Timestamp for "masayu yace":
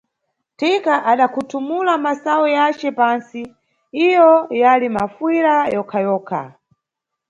2.03-2.89